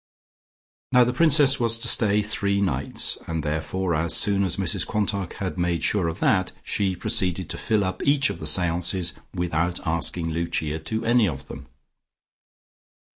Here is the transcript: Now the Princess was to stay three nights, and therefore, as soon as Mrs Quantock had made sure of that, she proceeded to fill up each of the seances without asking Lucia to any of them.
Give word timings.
Now 0.91 1.03
the 1.03 1.13
Princess 1.13 1.59
was 1.59 1.77
to 1.77 1.87
stay 1.87 2.23
three 2.23 2.59
nights, 2.59 3.19
and 3.27 3.43
therefore, 3.43 3.93
as 3.93 4.15
soon 4.17 4.43
as 4.43 4.57
Mrs 4.57 4.83
Quantock 4.83 5.33
had 5.33 5.59
made 5.59 5.83
sure 5.83 6.07
of 6.07 6.19
that, 6.21 6.51
she 6.63 6.95
proceeded 6.95 7.51
to 7.51 7.57
fill 7.57 7.83
up 7.83 8.01
each 8.01 8.31
of 8.31 8.39
the 8.39 8.47
seances 8.47 9.13
without 9.31 9.79
asking 9.85 10.31
Lucia 10.31 10.79
to 10.79 11.05
any 11.05 11.27
of 11.27 11.49
them. 11.49 11.67